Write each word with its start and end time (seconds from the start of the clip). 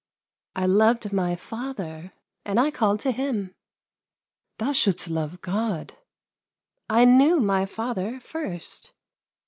I 0.55 0.65
loved 0.65 1.13
my 1.13 1.35
father, 1.35 2.11
and 2.43 2.59
I 2.59 2.71
called 2.71 2.99
to 3.01 3.11
him."" 3.11 3.53
Thou 4.57 4.71
shouldst 4.71 5.09
love 5.11 5.41
God."" 5.41 5.93
I 6.89 7.05
knew 7.05 7.39
my 7.39 7.67
father 7.67 8.19
first. 8.19 8.93